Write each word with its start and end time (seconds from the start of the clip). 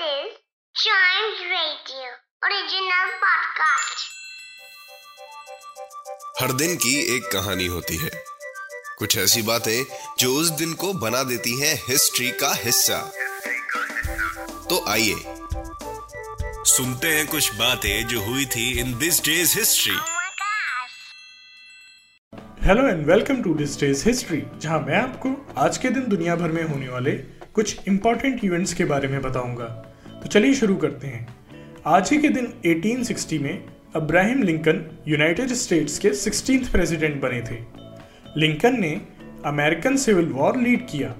is 0.00 0.34
Chimes 0.74 1.38
Radio 1.50 2.08
original 2.42 3.08
podcast. 3.22 4.02
हर 6.40 6.52
दिन 6.52 6.76
की 6.76 7.16
एक 7.16 7.30
कहानी 7.32 7.66
होती 7.66 7.96
है 7.96 8.10
कुछ 8.98 9.16
ऐसी 9.18 9.42
बातें 9.42 9.84
जो 10.18 10.34
उस 10.34 10.50
दिन 10.50 10.74
को 10.74 10.92
बना 10.92 11.22
देती 11.22 11.60
हैं 11.60 11.74
हिस्ट्री 11.88 12.30
का 12.30 12.52
हिस्सा 12.54 12.98
तो 14.70 14.84
आइए 14.88 15.16
सुनते 16.64 17.08
हैं 17.08 17.26
कुछ 17.26 17.54
बातें 17.54 18.06
जो 18.06 18.20
हुई 18.20 18.46
थी 18.46 18.70
in 18.80 18.98
this 18.98 19.24
day's 19.24 19.58
history. 19.58 19.96
Hello 22.66 22.88
and 22.88 23.06
welcome 23.06 23.42
to 23.42 23.54
this 23.54 23.80
day's 23.80 24.08
history 24.08 24.42
जहाँ 24.56 24.80
मैं 24.80 24.96
आपको 24.96 25.60
आज 25.60 25.78
के 25.78 25.88
दिन 25.88 26.08
दुनिया 26.08 26.36
भर 26.36 26.48
में 26.48 26.62
होने 26.62 26.88
वाले 26.88 27.37
कुछ 27.58 27.78
इंपॉर्टेंट 27.88 28.44
इवेंट्स 28.44 28.74
के 28.74 28.84
बारे 28.84 29.08
में 29.08 29.22
बताऊँगा। 29.22 29.64
तो 30.22 30.28
चलिए 30.28 30.54
शुरू 30.54 30.76
करते 30.76 31.06
हैं। 31.06 31.28
आज 31.86 32.10
ही 32.10 32.18
के 32.18 32.28
दिन 32.28 32.52
1860 32.66 33.38
में 33.38 33.64
अब्राहम 33.96 34.42
लिंकन 34.42 34.98
यूनाइटेड 35.08 35.48
स्टेट्स 35.48 35.98
के 35.98 36.10
16th 36.10 36.70
प्रेसिडेंट 36.72 37.20
बने 37.20 37.40
थे। 37.40 37.56
लिंकन 38.36 38.80
ने 38.80 39.00
अमेरिकन 39.44 39.96
सिविल 39.96 40.26
वॉर 40.26 40.56
लीड 40.56 40.86
किया। 40.86 41.14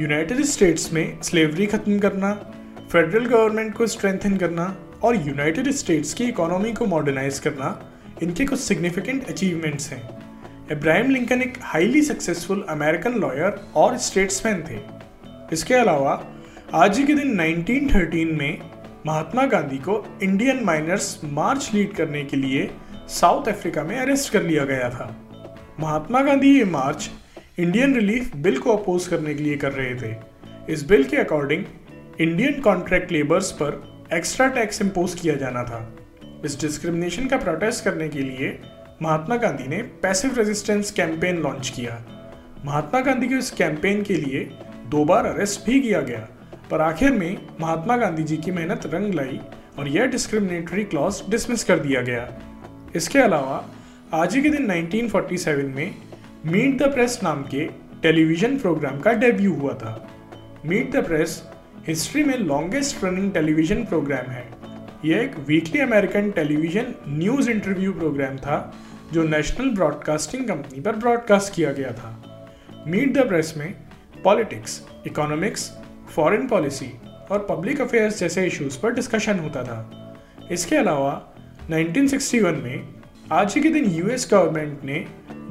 यूनाइटेड 0.00 0.40
स्टेट्स 0.40 0.92
में 0.92 1.22
स्लेवरी 1.22 1.66
खत्म 1.66 1.98
करना 1.98 2.32
फेडरल 2.92 3.26
गवर्नमेंट 3.26 3.74
को 3.74 3.86
स्ट्रेंथन 3.86 4.36
करना 4.36 4.78
और 5.02 5.16
यूनाइटेड 5.16 5.70
स्टेट्स 5.70 6.14
की 6.14 6.24
इकोनॉमी 6.24 6.72
को 6.72 6.86
मॉडर्नाइज 6.86 7.38
करना 7.38 7.92
इनके 8.22 8.44
कुछ 8.44 8.60
सिग्निफिकेंट 8.60 9.28
अचीवमेंट्स 9.28 9.90
हैं। 9.90 10.18
इब्राहिम 10.72 11.10
लिंकन 11.10 11.42
एक 11.42 11.58
हाईली 11.62 12.02
सक्सेसफुल 12.02 12.66
अमेरिकन 12.68 13.14
लॉयर 13.14 13.72
और 13.74 13.98
स्टेट्समैन 13.98 14.64
थे। 14.70 14.95
इसके 15.52 15.74
अलावा, 15.74 16.26
आज 16.74 16.98
ही 16.98 17.04
के 17.04 17.14
दिन 17.14 17.36
1913 17.36 18.38
में 18.38 18.58
महात्मा 19.06 19.46
गांधी 19.46 19.76
को 19.76 20.18
इंडियन 20.22 20.64
माइनर्स 20.64 21.20
मार्च 21.24 21.70
लीड 21.74 21.92
करने 21.92 22.24
के 22.24 22.36
लिए 22.36 22.70
साउथ 23.08 23.48
अफ्रीका 23.48 23.82
में 23.82 23.98
अरेस्ट 23.98 24.32
कर 24.32 24.42
लिया 24.42 24.64
गया 24.64 24.90
था। 24.90 25.30
महात्मा 25.80 26.22
गांधी 26.22 26.58
ये 26.58 26.64
मार्च 26.64 27.10
इंडियन 27.58 27.94
रिलीफ 27.94 28.36
बिल 28.36 28.58
को 28.58 28.76
अपोज 28.76 29.08
करने 29.08 29.34
के 29.34 29.42
लिए 29.42 29.56
कर 29.56 29.72
रहे 29.72 29.94
थे। 29.94 30.16
इस 30.68 30.88
बिल 30.88 31.04
के 31.04 31.16
अकॉर्डिंग 31.16 31.64
इंडियन 32.20 32.60
कॉन्ट्रैक्ट 32.60 33.12
लेबर्स 33.12 33.52
पर 33.52 34.04
एक्स्ट्रा 34.12 34.48
टैक्स 34.48 34.82
इम्पोज 34.82 35.14
किया 35.14 35.34
जाना 35.34 35.62
था। 35.62 35.96
इस 36.44 36.60
डिस्क्रिमिनेशन 36.60 37.26
का 37.26 37.36
प्रोटेस्ट 37.36 37.84
करने 37.84 38.08
के 38.08 38.18
लिए 38.18 38.60
महात्मा 39.02 39.36
गांधी 39.36 39.68
ने 39.68 39.82
पैसिव 39.82 40.34
रेजिस्टेंस 40.36 40.90
कैंपेन 40.90 41.36
लॉन्च 41.36 41.68
किया। 41.76 42.04
महात्मा 42.64 43.00
गांधी 43.00 43.28
के 43.28 43.34
इस 43.34 43.50
कैंपेन 43.50 44.02
के 44.02 44.14
लिए 44.14 44.50
दो 44.88 45.04
बार 45.04 45.26
अरेस्ट 45.26 45.66
भी 45.66 45.80
किया 45.80 46.00
गया। 46.00 46.28
पर 46.70 46.80
आखिर 46.80 47.12
में 47.12 47.46
महात्मा 47.60 47.96
गांधी 47.96 48.22
जी 48.22 48.36
की 48.36 48.50
मेहनत 48.50 48.80
रंग 48.86 49.14
लाई 49.14 49.40
और 49.78 49.88
यह 49.88 50.04
डिस्क्रिमिनेटरी 50.06 50.84
क्लॉज 50.84 51.22
डिसमिस 51.30 51.64
कर 51.64 51.78
दिया 51.78 52.00
गया। 52.00 52.32
इसके 52.96 53.18
अलावा, 53.18 53.70
आज 54.14 54.36
ही 54.36 54.42
के 54.42 54.50
दिन 54.50 54.66
1947 54.66 55.76
में 55.76 55.94
मीट 56.46 56.78
द 56.78 56.82
प्रेस 56.82 57.20
नाम 57.22 57.42
के 57.42 57.66
टेलीविज़न 58.02 58.58
प्रोग्राम 58.58 59.00
का 59.00 59.12
डेब्यू 59.12 59.54
हुआ 59.54 59.74
था। 59.74 60.08
मीट 60.66 60.92
द 60.92 61.06
प्रेस 61.06 61.48
हिस्ट्री 61.86 62.24
में 62.24 62.38
लॉन्गेस्ट 62.38 63.04
रनिंग 63.04 63.32
टेलीविज़न 63.32 63.84
प्रोग्राम 63.84 64.30
है। 64.30 64.48
यह 65.04 65.18
एक 65.18 65.36
weekly 65.48 65.80
American 65.80 66.30
television 66.30 66.94
news 67.08 67.50
interview 67.50 67.92
programme 67.92 68.36
था, 68.36 68.76
जो 69.12 69.22
नेशनल 69.22 69.70
ब्रॉडकास्टिंग 69.70 70.48
कंपनी 70.48 70.80
पर 70.80 70.96
ब्रॉडकास्ट 70.96 71.54
किया 71.54 71.72
गया 71.72 71.92
था। 71.92 72.22
मीट 72.86 73.14
द 73.14 73.28
प्रेस 73.28 73.54
में 73.56 73.74
पॉलिटिक्स 74.26 74.80
इकोनॉमिक्स 75.06 75.70
फॉरेन 76.14 76.46
पॉलिसी 76.48 76.86
और 77.30 77.46
पब्लिक 77.50 77.80
अफेयर्स 77.80 78.18
जैसे 78.20 78.46
इश्यूज़ 78.46 78.78
पर 78.80 78.94
डिस्कशन 78.94 79.38
होता 79.38 79.62
था। 79.62 79.78
इसके 80.52 80.76
अलावा 80.76 81.12
1961 81.70 82.62
में, 82.62 82.88
आज 83.32 83.54
ही 83.54 83.62
के 83.62 83.68
दिन 83.68 83.84
यूएस 83.90 84.28
गवर्नमेंट 84.30 84.84
ने 84.84 85.04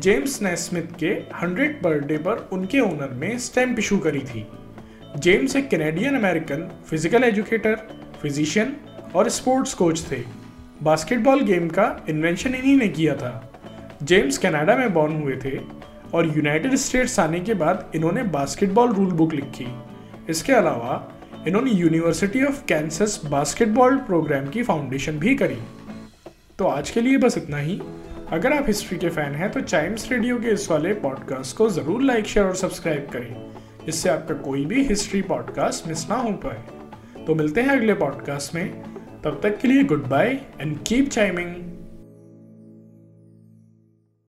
जेम्स 0.00 0.42
नेस्मिथ 0.42 0.82
के 0.82 1.14
100 1.40 1.82
बर्थडे 1.82 2.18
पर 2.18 2.48
उनके 2.52 2.80
ओनर 2.80 3.10
में 3.14 3.38
स्टैम्प 3.38 3.78
इशू 3.78 3.98
करी 3.98 4.20
थी। 4.20 4.46
जेम्स 5.18 5.56
एक 5.56 5.68
Canadian 5.68 6.16
American 6.16 6.68
physical 6.90 7.24
educator 7.24 7.76
physician 8.22 8.76
और 9.14 9.28
स्पोर्ट्स 9.28 9.74
कोच 9.74 10.04
थे। 10.12 10.22
बास्केटबॉल 10.82 11.40
गेम 11.40 11.68
का 11.68 12.04
इन्वेंशन 12.08 12.54
इन्हीं 12.54 12.76
ने 12.76 12.88
किया 12.88 13.14
था। 13.16 13.52
जेम्स 14.02 14.38
कनाडा 14.38 14.76
में 14.76 14.92
बॉर्न 14.92 15.22
हुए 15.22 15.36
थे। 15.36 15.58
और 16.14 16.26
यूनाइटेड 16.36 16.74
स्टेट्स 16.74 17.18
आने 17.20 17.40
के 17.40 17.54
बाद 17.54 17.92
इन्होंने 17.94 18.22
बास्केटबॉल 18.22 18.92
रूल 18.92 19.10
बुक 19.10 19.32
लिखी। 19.32 19.66
इसके 20.28 20.52
अलावा, 20.52 21.12
इन्होंने 21.48 21.70
University 21.70 22.44
of 22.44 22.64
Kansas 22.64 23.20
basketball 23.24 23.96
programme 23.96 24.46
की 24.46 24.62
फाउंडेशन 24.62 25.12
भी 25.12 25.34
करी। 25.34 25.58
तो 26.58 26.66
आज 26.66 26.90
के 26.90 27.00
लिए 27.00 27.18
बस 27.18 27.38
इतना 27.38 27.56
ही। 27.56 27.80
अगर 28.32 28.52
आप 28.52 28.64
हिस्ट्री 28.66 28.98
के 28.98 29.08
फ़ैन 29.08 29.32
हैं 29.32 29.50
तो 29.52 29.60
चाइम्स 29.60 30.12
रेडियो 30.12 30.38
के 30.38 30.48
इस 30.48 30.70
वाले 30.70 30.94
पॉडकास्ट 30.94 31.56
को 31.56 31.70
ज़रूर 31.70 32.02
लाइक 32.02 32.26
शेयर 32.26 32.46
और 32.46 32.56
सब्सक्राइब 32.56 33.08
करें। 33.12 33.50
जिससे 33.86 34.08
आपका 34.08 34.34
कोई 34.34 34.64
भी 34.64 34.84
हिस्ट्री 34.84 35.22
पॉडकास्ट 35.22 35.88
मिस 35.88 36.08
ना 36.08 36.14
हो 36.14 36.30
पाए। 36.30 36.62
तो 37.26 37.34
मिलते 37.34 37.62
हैं 37.62 37.68
अगले 37.68 37.94
पॉडकास्ट 37.94 38.54
में। 38.54 38.82
तब 39.24 39.40
तक 39.42 39.58
के 39.58 39.68
लिए 39.68 39.84
good 39.84 40.06
bye 40.06 40.40
and 40.60 40.78
keep 40.86 41.08
chiming 41.08 41.79